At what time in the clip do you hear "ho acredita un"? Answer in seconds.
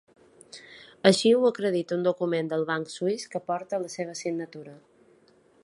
1.39-2.07